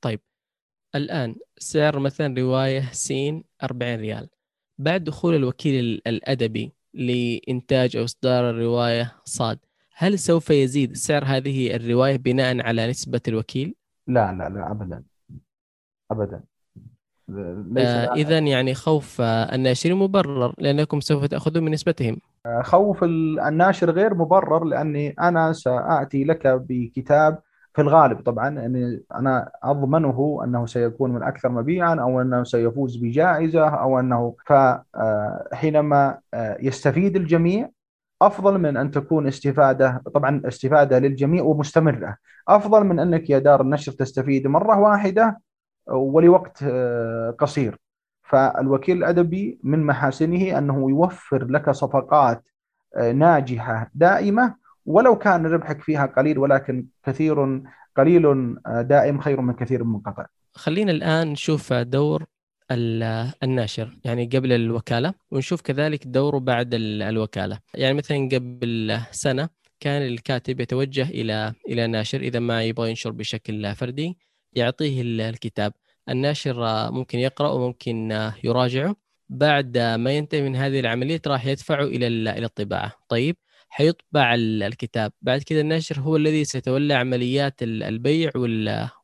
[0.00, 0.20] طيب.
[0.94, 4.28] الآن سعر مثلا رواية سين 40 ريال.
[4.78, 9.58] بعد دخول الوكيل الأدبي لإنتاج أو إصدار الرواية صاد
[9.98, 13.74] هل سوف يزيد سعر هذه الرواية بناء على نسبة الوكيل؟
[14.06, 15.02] لا لا لا أبدا.
[16.10, 16.40] أبدا.
[17.78, 24.14] آه إذا يعني خوف الناشر مبرر لأنكم سوف تأخذون من نسبتهم آه، خوف الناشر غير
[24.14, 27.38] مبرر لأني أنا سآتي لك بكتاب
[27.74, 28.20] في الغالب.
[28.20, 34.34] طبعا يعني أنا أضمنه أنه سيكون من أكثر مبيعا أو أنه سيفوز بجائزة أو أنه
[34.46, 37.70] فحينما آه، يستفيد الجميع
[38.22, 42.16] أفضل من أن تكون استفادة طبعا استفادة للجميع ومستمرة.
[42.48, 45.40] أفضل من أنك يا دار النشر تستفيد مرة واحدة
[45.86, 47.78] ولوقت آه، قصير.
[48.22, 52.48] فالوكيل الأدبي من محاسنه أنه يوفر لك صفقات
[52.96, 54.54] آه، ناجحة دائمة
[54.86, 57.62] ولو كان ربحك فيها قليل ولكن كثير
[57.96, 58.26] قليل
[58.66, 62.24] آه، دائم خير من كثير منقطع خلينا الآن نشوف دور
[62.70, 67.58] الناشر يعني قبل الوكالة ونشوف كذلك دوره بعد الوكالة.
[67.74, 69.48] يعني مثلا قبل سنة
[69.80, 74.18] كان الكاتب يتوجه إلى إلى ناشر إذا ما يبغى ينشر بشكل فردي
[74.52, 75.72] يعطيه الكتاب.
[76.08, 78.96] الناشر ممكن يقرأ وممكن يراجعه.
[79.28, 82.92] بعد ما ينتهي من هذه العملية راح يدفعه إلى إلى الطباعة.
[83.08, 83.36] طيب
[83.68, 85.12] حيطبع الكتاب.
[85.22, 88.30] بعد كذا الناشر هو الذي سيتولى عمليات البيع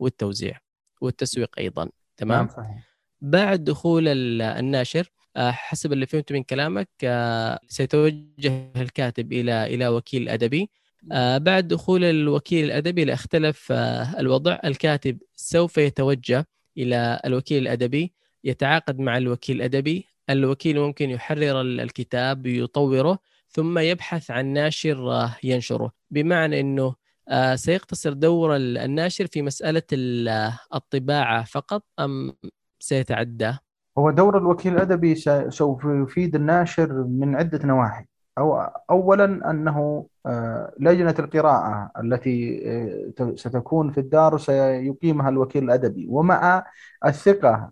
[0.01, 0.59] والتوزيع
[1.01, 1.89] والتسويق أيضا.
[2.17, 2.92] تمام؟ نعم صحيح.
[3.23, 4.09] بعد دخول
[4.43, 10.71] الناشر آه، حسب اللي فهمته من كلامك آه، سيتوجه الكاتب إلى إلى وكيل أدبي.
[11.13, 13.73] آه، بعد دخول الوكيل الأدبي لاختلف
[14.19, 16.47] الوضع الكاتب سوف يتوجه
[16.79, 18.13] إلى الوكيل الأدبي
[18.45, 20.07] يتعاقد مع الوكيل الأدبي.
[20.31, 25.93] الوكيل ممكن يحرر الكتاب يطوره ثم يبحث عن ناشر ينشره.
[26.11, 26.95] بمعنى إنه
[27.55, 29.83] سيقتصر دور الناشر في مسألة
[30.75, 32.35] الطباعة فقط أم
[32.83, 33.53] سيتعدى؟
[33.99, 35.15] هو دور الوكيل الأدبي
[35.49, 38.05] سوف يفيد الناشر من عدة نواحي.
[38.39, 40.07] أو اولا أنه
[40.81, 42.63] لجنة القراءة التي
[43.35, 46.65] ستكون في الدار سيقيمها الوكيل الأدبي ومع
[47.07, 47.71] الثقة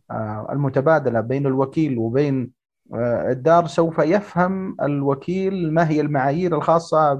[0.51, 2.60] المتبادلة بين الوكيل وبين
[2.95, 7.15] الدار سوف يفهم الوكيل ما هي المعايير الخاصة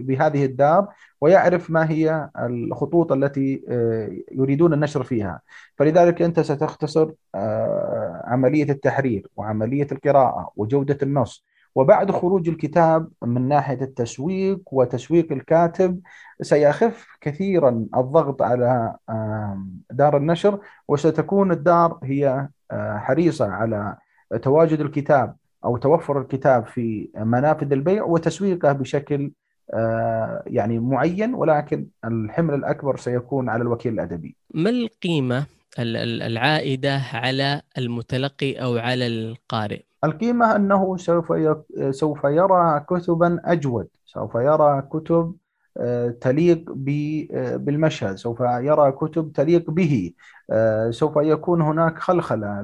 [0.00, 0.88] بهذه الدار
[1.20, 5.40] ويعرف ما هي الخطوط التي آه، يريدون النشر فيها.
[5.76, 13.80] فلذلك أنت ستختصر آه، عملية التحرير وعملية القراءة وجودة النص وبعد خروج الكتاب من ناحية
[13.82, 16.00] التسويق وتسويق الكاتب
[16.42, 18.96] سيخف كثيرا الضغط على
[19.90, 23.96] دار النشر وستكون الدار هي آه، حريصة على
[24.42, 29.30] تواجد الكتاب أو توفر الكتاب في منافذ البيع وتسويقه بشكل
[29.74, 34.36] آه، يعني معين ولكن الحمل الأكبر سيكون على الوكيل الأدبي.
[34.54, 35.46] ما القيمة
[35.78, 41.32] العائدة على المتلقي أو على القارئ؟ القيمة أنه سوف
[41.90, 45.34] سوف يرى كتبا أجود، سوف يرى كتب
[45.78, 50.12] آه، تليق آه، بالمشهد، سوف يرى كتب تليق به،
[50.90, 52.62] سوف يكون هناك خلخلة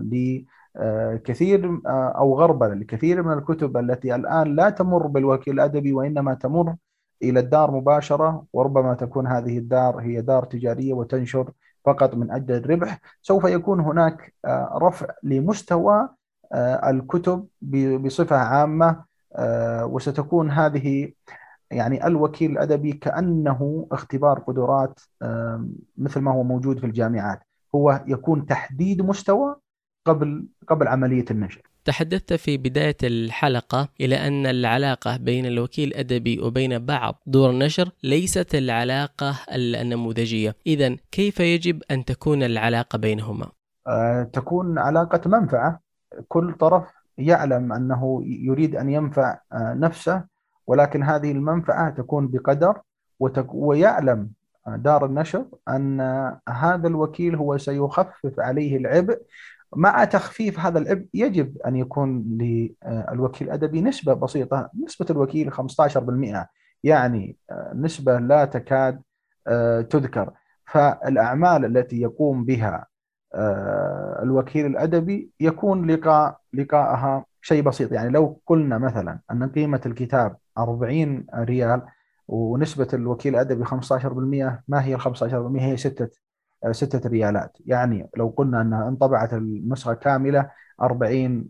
[1.24, 6.76] كثير آه، أو غربله لكثير من الكتب التي الآن لا تمر بالوكيل الأدبي وإنما تمر
[7.22, 11.52] إلى الدار مباشرة وربما تكون هذه الدار هي دار تجارية وتنشر
[11.84, 13.00] فقط من أجل الربح.
[13.22, 16.08] سوف يكون هناك آه، رفع لمستوى
[16.54, 17.48] الكتب
[18.02, 19.04] بصفة عامة
[19.82, 21.12] وستكون هذه
[21.70, 25.00] يعني الوكيل الأدبي كأنه اختبار قدرات
[25.96, 27.40] مثل ما هو موجود في الجامعات.
[27.74, 29.56] هو يكون تحديد مستوى
[30.04, 31.62] قبل قبل عملية النشر.
[31.84, 38.54] تحدثت في بداية الحلقة إلى أن العلاقة بين الوكيل الأدبي وبين بعض دور النشر ليست
[38.54, 43.46] العلاقة النموذجية إذا كيف يجب أن تكون العلاقة بينهما؟
[43.88, 45.80] أه تكون علاقة منفعة
[46.28, 46.84] كل طرف
[47.18, 50.24] يعلم أنه يريد أن ينفع آه، نفسه
[50.66, 52.80] ولكن هذه المنفعة تكون بقدر
[53.48, 54.30] ويعلم
[54.66, 56.00] دار النشر أن
[56.48, 59.18] هذا الوكيل هو سيخفف عليه العبء
[59.76, 64.70] مع تخفيف هذا العبء يجب أن يكون للوكيل الأدبي نسبة بسيطة.
[64.84, 66.48] نسبة الوكيل 15%
[66.84, 69.02] يعني آه، نسبة لا تكاد
[69.46, 70.30] آه، تذكر.
[70.66, 72.86] فالأعمال التي يقوم بها
[74.22, 77.92] الوكيل الأدبي يكون لقاء لقاءها شيء بسيط.
[77.92, 81.82] يعني لو قلنا مثلا أن قيمة الكتاب 40 ريال
[82.28, 86.08] ونسبة الوكيل الأدبي 15% ما هي ال 15% هي ستة.
[86.70, 87.56] ستة ريالات.
[87.66, 90.50] يعني لو قلنا أنها انطبعت النسخة كاملة
[90.82, 91.48] 40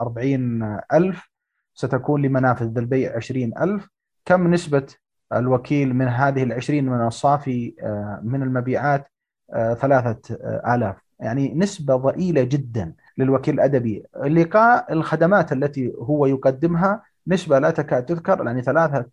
[0.00, 1.30] 40 ألف
[1.74, 3.88] ستكون لمنافذ البيع 20 ألف.
[4.24, 4.86] كم نسبة
[5.32, 9.08] الوكيل من هذه العشرين من الصافي آه، من المبيعات؟
[9.54, 10.96] آه، ثلاثة آه، آلاف.
[11.20, 14.04] يعني نسبة ضئيلة جدا للوكيل الأدبي.
[14.24, 19.06] لقاء الخدمات التي هو يقدمها نسبة لا تكاد تذكر يعني ثلاثة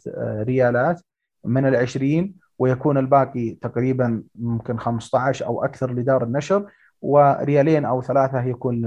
[0.43, 1.01] ريالات
[1.45, 2.35] من العشرين.
[2.59, 6.65] ويكون الباقي تقريبا ممكن 15 أو أكثر لدار النشر
[7.01, 8.85] وريالين أو ثلاثة يكون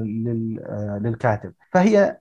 [1.02, 1.52] للكاتب.
[1.72, 2.16] فهي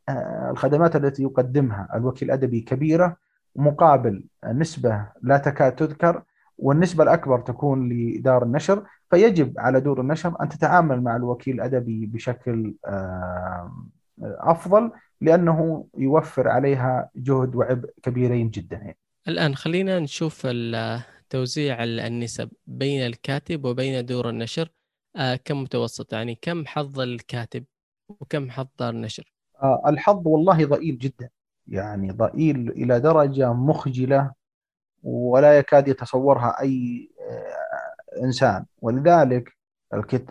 [0.52, 3.18] الخدمات التي يقدمها الوكيل الأدبي كبيرة
[3.56, 6.24] مقابل نسبة لا تكاد تذكر
[6.58, 8.84] والنسبة الأكبر تكون لدار النشر.
[9.10, 12.76] فيجب على دور النشر أن تتعامل مع الوكيل الأدبي بشكل
[14.24, 18.94] أفضل لأنه يوفر عليها جهد وعبء كبيرين جدا.
[19.28, 20.48] الآن خلينا نشوف
[21.32, 24.70] توزيع النسب بين الكاتب وبين دور النشر
[25.16, 27.66] آه، كم متوسط؟ يعني كم حظ الكاتب
[28.10, 31.30] وكم حظ دار النشر؟ آه، الحظ والله ضئيل جدا.
[31.68, 34.32] يعني ضئيل إلى درجة مخجلة
[35.04, 38.66] ولا يكاد يتصورها أي آه، إنسان.
[38.82, 39.58] ولذلك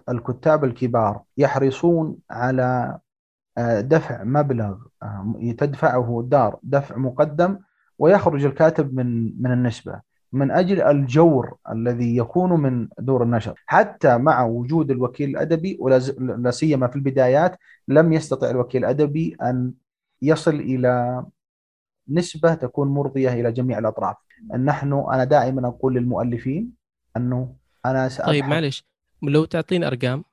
[0.09, 2.99] الكتاب الكبار يحرصون على
[3.81, 4.79] دفع مبلغ
[5.59, 7.59] تدفعه الدار دفع مقدم
[7.99, 10.01] ويخرج الكاتب من من النسبة.
[10.33, 13.63] من أجل الجور الذي يكون من دور النشر.
[13.67, 19.73] حتى مع وجود الوكيل الأدبي ولا سيما في البدايات لم يستطع الوكيل الأدبي أن
[20.23, 21.25] يصل إلى
[22.09, 24.17] نسبة تكون مرضية إلى جميع الأطراف.
[24.59, 26.71] نحن أنا دائما أقول للمؤلفين
[27.17, 27.55] أنه
[27.87, 28.31] أنا سأبحث.
[28.31, 28.85] طيب معلش
[29.23, 30.25] لو تعطينا أرقام؟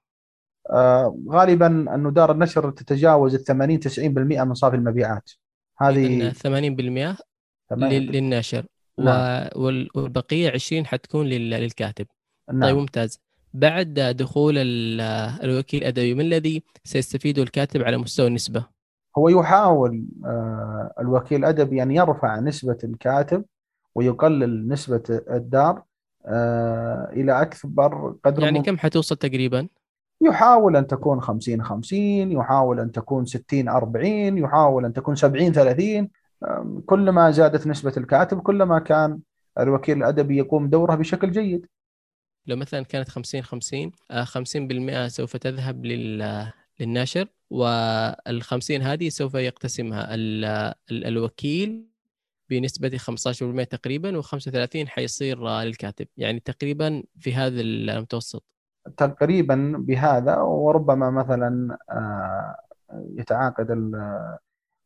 [0.70, 5.32] آه غالبا انه دار النشر تتجاوز ال 80 90% من صافي المبيعات.
[5.78, 7.18] هذه 80%
[7.72, 8.66] للناشر.
[9.00, 9.48] نعم.
[9.56, 12.06] والبقية 20 حتكون للكاتب
[12.54, 12.62] نعم.
[12.62, 13.20] طيب ممتاز
[13.54, 14.54] بعد دخول
[15.44, 18.66] الوكيل الادبي ما الذي سيستفيده الكاتب على مستوى النسبة؟
[19.18, 23.46] هو يحاول آه، الوكيل الادبي أن يرفع نسبة الكاتب
[23.96, 25.84] ويقلل نسبة الدار
[26.26, 29.68] آه، إلى أكبر قدر يعني كم حتوصل تقريبا؟
[30.22, 32.00] يحاول أن تكون 50 50
[32.32, 36.10] يحاول أن تكون 60 40 يحاول أن تكون 70 30
[36.86, 39.20] كلما زادت نسبة الكاتب كلما كان
[39.60, 41.68] الوكيل الأدبي يقوم دوره بشكل جيد.
[42.48, 43.92] لو مثلا كانت 50 50
[45.06, 50.46] 50% سوف تذهب للناشر وال 50 هذه سوف يقتسمها ال
[50.92, 51.88] ال الوكيل
[52.50, 58.44] بنسبة 15% تقريبا و35 حيصير للكاتب يعني تقريبا في هذا المتوسط.
[58.98, 62.56] تقريبا بهذا وربما مثلا آه،
[63.18, 63.72] يتعاقد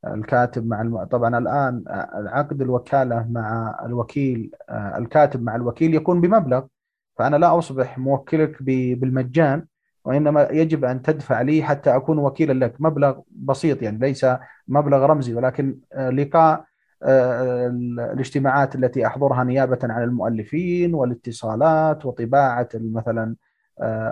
[0.08, 1.04] الكاتب مع الم...
[1.04, 1.84] طبعا الآن
[2.28, 6.64] عقد الوكالة مع الوكيل الكاتب مع الوكيل يكون بمبلغ
[7.18, 9.66] فأنا لا أصبح موكلك بالمجان
[10.06, 12.76] وإنما يجب أن تدفع لي حتى أكون وكيلا لك.
[12.80, 14.26] مبلغ بسيط يعني ليس
[14.68, 16.66] مبلغ رمزي ولكن لقاء
[17.04, 23.36] الاجتماعات التي أحضرها نيابة عن المؤلفين والاتصالات وطباعة مثلا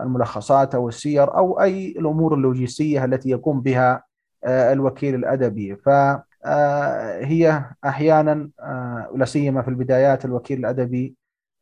[0.04, 4.04] الملخصات أو السير أو أي الأمور اللوجستية التي يقوم بها
[4.45, 5.75] الوكيل الأدبي.
[5.75, 8.49] فهي أحيانا
[9.15, 11.15] لا سيما في البدايات الوكيل الأدبي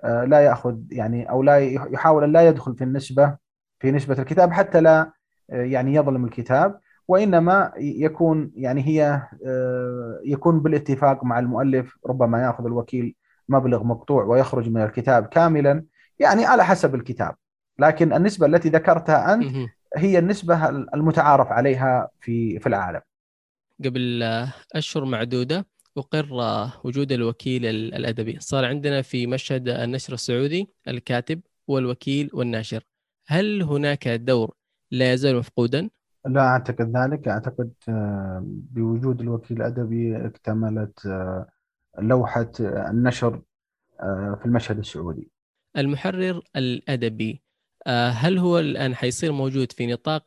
[0.03, 3.37] لا يأخذ يعني أو لا يحاول أن لا يدخل في النسبة
[3.79, 5.11] في نسبة الكتاب حتى لا
[5.49, 6.79] آه، يعني يظلم الكتاب.
[7.07, 13.15] وإنما يكون يعني هي آه، يكون بالاتفاق مع المؤلف ربما يأخذ الوكيل
[13.49, 15.83] مبلغ مقطوع ويخرج من الكتاب كاملا
[16.19, 17.35] يعني على حسب الكتاب.
[17.79, 23.01] لكن النسبة التي ذكرتها أنت هي النسبة المتعارف عليها في في العالم.
[23.85, 24.23] قبل
[24.75, 25.65] أشهر معدودة
[25.97, 26.27] أقر
[26.83, 28.39] وجود الوكيل الأدبي.
[28.39, 32.83] صار عندنا في مشهد النشر السعودي الكاتب والوكيل والناشر.
[33.27, 34.55] هل هناك دور
[34.91, 35.89] لا يزال مفقودا؟
[36.25, 37.27] لا أعتقد ذلك.
[37.27, 41.47] أعتقد آه، بوجود الوكيل الأدبي اكتملت آه،
[41.99, 43.41] لوحة النشر
[43.99, 45.31] آه، في المشهد السعودي.
[45.77, 47.41] المحرر الأدبي
[47.93, 50.23] هل هو الآن حيصير موجود في نطاق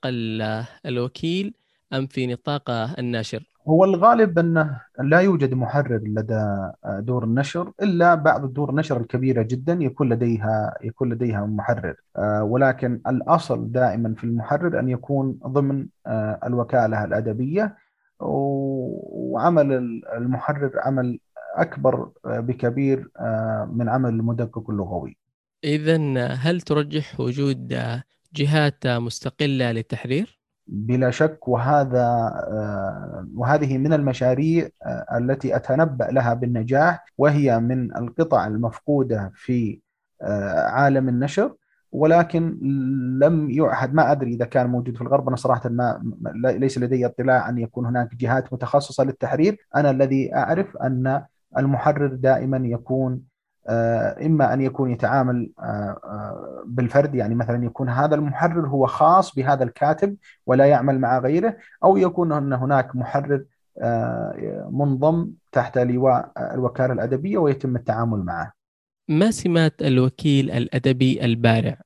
[0.87, 1.55] الوكيل
[1.93, 8.53] أم في نطاق الناشر؟ هو الغالب أنه لا يوجد محرر لدى دور النشر إلا بعض
[8.53, 14.81] دور النشر الكبيرة جدا يكون لديها يكون لديها محرر آه، ولكن الأصل دائما في المحرر
[14.81, 17.77] أن يكون ضمن آه، الوكالة الأدبية
[18.21, 19.73] وعمل
[20.17, 21.19] المحرر عمل
[21.57, 25.20] أكبر بكبير آه، من عمل المدقق اللغوي.
[25.65, 27.79] إذا هل ترجح وجود
[28.35, 37.05] جهات مستقلة للتحرير؟ بلا شك وهذا آه، وهذه من المشاريع آه، التي أتنبأ لها بالنجاح
[37.19, 39.81] وهي من القطع المفقودة في
[40.23, 41.55] آه، عالم النشر
[41.93, 42.59] ولكن
[43.23, 46.03] لم يعهد ما أدري إذا كان موجود في الغرب أنا صراحة ما
[46.35, 51.23] ليس لدي اطلاع أن يكون هناك جهات متخصصة للتحرير أنا الذي أعرف أن
[51.59, 53.30] المحرر دائما يكون
[54.27, 55.63] إما أن يكون يتعامل آه،
[56.05, 61.57] آه، بالفرد يعني مثلا يكون هذا المحرر هو خاص بهذا الكاتب ولا يعمل مع غيره
[61.85, 63.45] أو يكون أن هناك محرر
[64.71, 68.53] منضم تحت لواء الوكالة الأدبية ويتم التعامل معه.
[69.09, 71.81] ما سمات الوكيل الأدبي البارع؟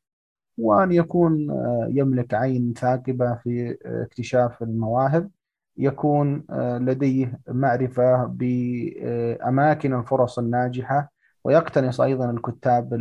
[0.59, 1.49] وأن يكون
[1.89, 5.31] يملك عين ثاقبة في اكتشاف المواهب
[5.77, 6.45] يكون
[6.81, 11.14] لديه معرفة بأماكن الفرص الناجحة
[11.45, 12.95] ويقتنص أيضا الكتاب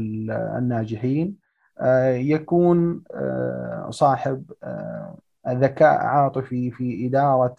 [0.58, 1.44] الناجحين
[1.80, 5.18] آه، يكون آه، صاحب آه،
[5.48, 7.56] ذكاء عاطفي في إدارة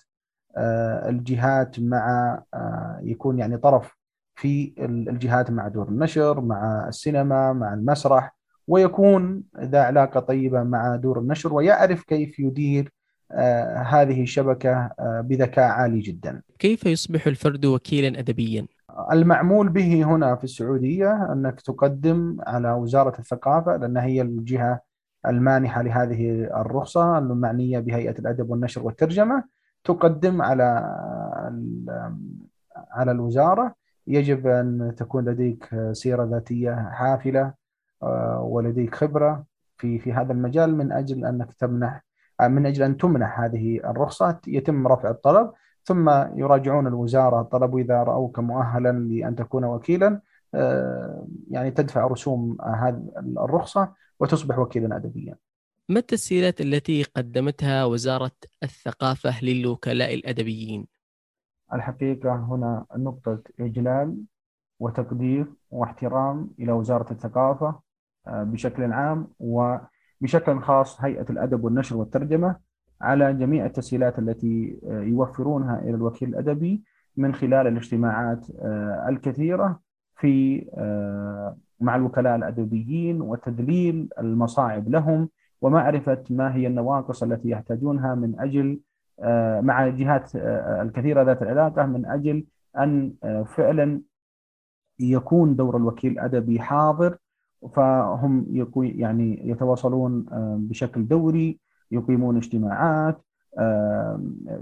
[1.09, 2.43] الجهات مع
[3.03, 3.97] يكون يعني طرف
[4.35, 8.37] في الجهات مع دور النشر مع السينما مع المسرح
[8.69, 12.93] ويكون ذا علاقة طيبة مع دور النشر ويعرف كيف يدير
[13.87, 18.67] هذه الشبكة بذكاء عالي جدا كيف يصبح الفرد وكيلا أدبيا؟
[19.13, 24.81] المعمول به هنا في السعودية أنك تقدم على وزارة الثقافة لأن هي الجهة
[25.27, 29.45] المانحة لهذه الرخصة المعنية بهيئة الأدب والنشر والترجمة.
[29.85, 30.65] تقدم على
[32.91, 33.75] على الوزارة.
[34.07, 37.55] يجب أن تكون لديك سيرة ذاتية حافلة
[38.03, 39.45] آه، ولديك خبرة
[39.77, 42.05] في في هذا المجال من أجل أنك تمنح
[42.43, 44.39] من أجل أن تمنح هذه الرخصة.
[44.47, 45.53] يتم رفع الطلب.
[45.85, 50.21] ثم يراجعون الوزارة طلبوا إذا رأوك مؤهلا لأن تكون وكيلا
[50.55, 55.37] آه، يعني تدفع رسوم هذه الرخصة وتصبح وكيلا أدبيا
[55.89, 58.33] ما التسهيلات التي قدمتها وزارة
[58.63, 60.87] الثقافة للوكلاء الأدبيين؟
[61.73, 64.17] الحقيقة هنا نقطة إجلال
[64.81, 67.81] وتقدير واحترام إلى وزارة الثقافة
[68.27, 72.57] آه، بشكل عام وبشكل خاص هيئة الأدب والنشر والترجمة
[73.01, 76.83] على جميع التسهيلات التي آه، يوفرونها إلى الوكيل الأدبي
[77.17, 79.81] من خلال الاجتماعات آه، الكثيرة
[80.17, 85.29] في آه، مع الوكلاء الأدبيين وتذليل المصاعب لهم
[85.61, 88.81] ومعرفة ما هي النواقص التي يحتاجونها من أجل
[89.63, 90.37] مع الجهات
[90.83, 92.45] الكثيرة ذات العلاقة من أجل
[92.79, 93.15] أن
[93.57, 94.01] فعلا
[95.01, 97.17] يكون دور الوكيل الأدبي حاضر
[97.75, 100.27] فهم يعني يتواصلون
[100.69, 101.59] بشكل دوري
[101.95, 103.19] يقيمون اجتماعات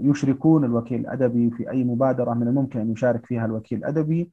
[0.01, 4.31] يشركون الوكيل الأدبي في أي مبادرة من الممكن أن يشارك فيها الوكيل الأدبي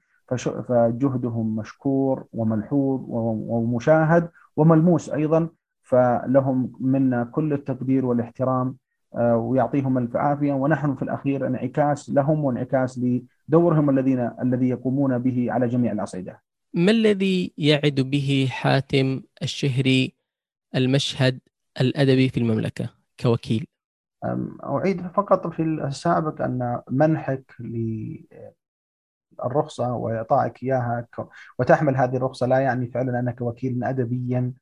[0.68, 3.00] فجهدهم مشكور وملحوظ
[3.48, 5.48] ومشاهد وملموس أيضا
[5.82, 8.76] فلهم منا كل التقدير والاحترام
[9.14, 13.00] آه، ويعطيهم ألف عافية ونحن في الأخير انعكاس لهم وانعكاس
[13.48, 16.42] لدورهم الذين الذي يقومون به على جميع الأصعدة.
[16.74, 20.12] ما الذي يعد به حاتم الشهري
[20.74, 21.38] المشهد
[21.80, 22.88] الأدبي في المملكة
[23.20, 23.66] كوكيل.
[24.64, 27.54] أعيد فقط في السابق أن منحك
[29.38, 31.06] للرخصة وإعطائك إياها
[31.58, 34.52] وتحمل هذه الرخصة لا يعني فعلا أنك وكيل أدبيا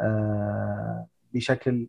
[0.00, 1.88] آه، بشكل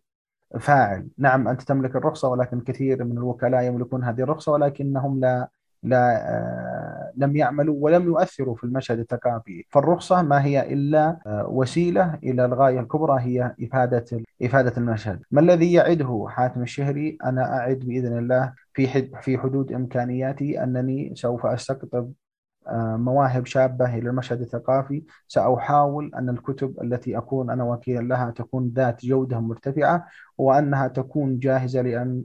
[0.60, 1.08] فاعل.
[1.18, 5.50] نعم أنت تملك الرخصة ولكن كثير من الوكلاء يملكون هذه الرخصة ولكنهم لا
[5.84, 12.18] لا آه، لم يعملوا ولم يؤثروا في المشهد الثقافي فالرخصة ما هي إلا آه، وسيلة
[12.22, 14.04] إلى الغاية الكبرى هي إفادة
[14.42, 15.22] إفادة المشهد.
[15.30, 18.86] ما الذي يعده حاتم الشهري؟ أنا أعد بإذن الله في
[19.22, 22.12] في حدود إمكانياتي أنني سوف أستقطب
[22.66, 28.72] آه، مواهب شابة إلى المشهد الثقافي سأحاول أن الكتب التي أكون أنا وكيلا لها تكون
[28.76, 30.06] ذات جودة مرتفعة
[30.38, 32.24] وأنها تكون جاهزة لأن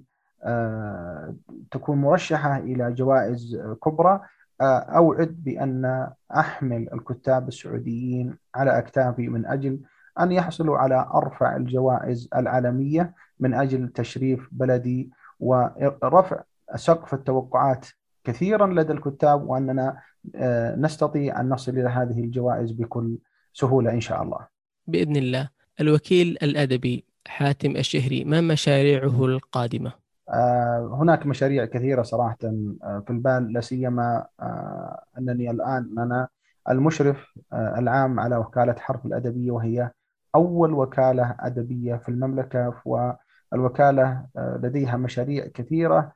[1.72, 4.22] تكون مرشحة إلى جوائز كبرى
[4.62, 9.80] آه، أوعد بأن أحمل الكتاب السعوديين على أكتافي من أجل
[10.20, 15.10] أن يحصلوا على أرفع الجوائز العالمية من أجل تشريف بلدي
[15.40, 16.44] ورفع
[16.76, 17.88] سقف التوقعات
[18.24, 20.02] كثيرا لدى الكتاب وأننا
[20.36, 23.18] آه، نستطيع أن نصل إلى هذه الجوائز بكل
[23.54, 24.48] سهولة إن شاء الله
[24.88, 25.50] بإذن الله
[25.82, 29.94] الوكيل الأدبي حاتم الشهري ما مشاريعه القادمة؟
[30.30, 36.28] آه، هناك مشاريع كثيرة صراحة آه، في البال لا سيما آه، أنني الآن أنا
[36.70, 39.92] المشرف العام على وكالة حرف الأدبية وهي
[40.36, 46.14] أول وكالة أدبية في المملكة والوكالة لديها مشاريع كثيرة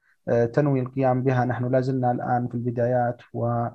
[0.53, 1.45] تنوي القيام بها.
[1.45, 3.68] نحن لا زلنا الآن في البدايات و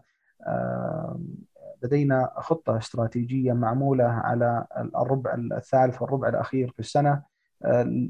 [1.82, 4.66] لدينا خطة استراتيجية معمولة على
[4.96, 7.22] الربع الثالث والربع الأخير في السنة.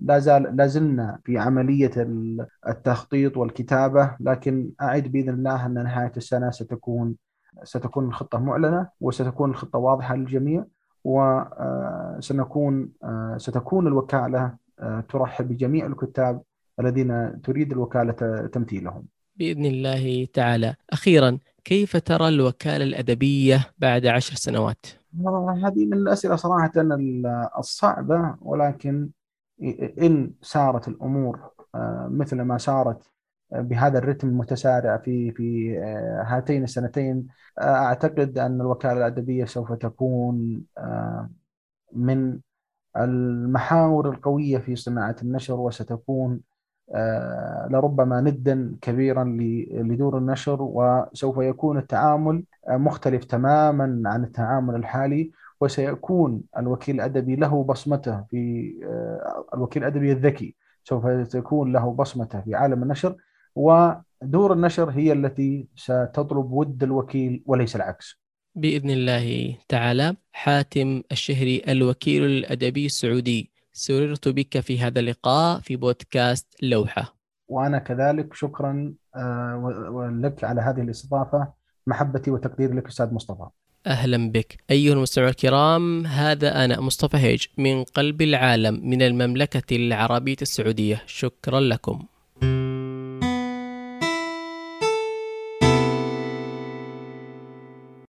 [0.03, 1.90] لا زال لا زلنا في عملية
[2.68, 7.14] التخطيط والكتابة لكن أعد بإذن الله أن نهاية السنة ستكون
[7.64, 10.64] ستكون الخطة معلنة وستكون الخطة واضحة للجميع
[11.05, 12.88] وسنكون
[13.36, 14.55] ستكون الوكالة
[15.09, 16.42] ترحب بجميع الكتاب
[16.80, 19.05] الذين تريد الوكالة تمثيلهم
[19.36, 24.86] بإذن الله تعالى أخيرا كيف ترى الوكالة الأدبية بعد عشر سنوات؟
[25.64, 26.72] هذه من الأسئلة صراحة
[27.59, 29.09] الصعبة ولكن
[29.62, 33.11] إن سارت الأمور آه، مثل ما سارت
[33.52, 37.26] بهذا الرتم المتسارع في في آه، هاتين السنتين.
[37.59, 40.64] آه، أعتقد أن الوكالة الأدبية سوف تكون
[41.92, 42.40] من
[42.96, 46.40] المحاور القوية في صناعة النشر وستكون
[47.70, 49.24] لربما ندا كبيرا
[49.70, 55.32] لدور النشر وسوف يكون التعامل مختلف تماما عن التعامل الحالي.
[55.61, 60.54] وسيكون الوكيل الأدبي له بصمته في آه، الوكيل الأدبي الذكي
[60.84, 63.16] سوف تكون له بصمته في عالم النشر
[63.54, 68.20] ودور النشر هي التي ستطلب ود الوكيل وليس العكس.
[68.54, 76.46] بإذن الله تعالى حاتم الشهري الوكيل الأدبي السعودي سررت بك في هذا اللقاء في بودكاست
[76.62, 77.16] لوحة.
[77.48, 81.52] وأنا كذلك شكرا آه، لك على هذه الاستضافة
[81.86, 83.48] محبتي وتقديري لك أستاذ مصطفى.
[83.86, 84.56] أهلا بك.
[84.70, 91.02] أيها المستمعون الكرام هذا أنا مصطفى هيج من قلب العالم من المملكة العربية السعودية.
[91.06, 92.06] شكرا لكم.